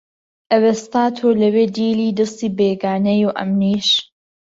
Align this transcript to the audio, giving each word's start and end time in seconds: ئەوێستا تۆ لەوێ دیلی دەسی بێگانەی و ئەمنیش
ئەوێستا 0.51 1.03
تۆ 1.17 1.27
لەوێ 1.41 1.65
دیلی 1.75 2.15
دەسی 2.19 2.49
بێگانەی 2.57 3.21
و 3.27 3.35
ئەمنیش 3.37 3.89